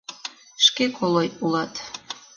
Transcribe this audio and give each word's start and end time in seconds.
—Шке 0.65 0.85
колой 0.97 1.27
улат... 1.43 1.73